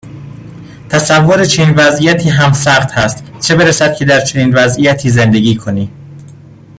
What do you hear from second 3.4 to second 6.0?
برسد که در چنین وضعیتی زندگی کنی.